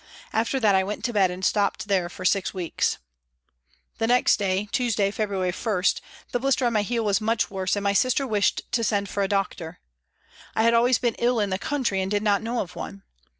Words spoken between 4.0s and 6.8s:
next day, Tuesday, February 1, the blister on